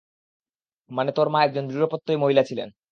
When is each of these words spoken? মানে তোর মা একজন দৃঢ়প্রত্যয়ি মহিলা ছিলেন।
মানে 0.91 1.11
তোর 1.13 1.27
মা 1.29 1.39
একজন 1.43 1.63
দৃঢ়প্রত্যয়ি 1.67 2.17
মহিলা 2.23 2.43
ছিলেন। 2.45 2.71